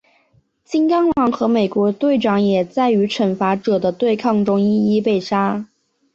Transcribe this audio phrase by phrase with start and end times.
[0.65, 5.67] 金刚狼和美国队长也在与惩罚者的对抗中一一被杀。